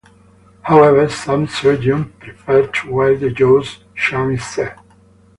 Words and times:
However, 0.63 1.07
some 1.09 1.45
surgeons 1.47 2.07
prefer 2.19 2.65
to 2.65 2.91
wire 2.91 3.15
the 3.15 3.29
jaws 3.29 3.83
shut 3.93 4.31
instead. 4.31 4.75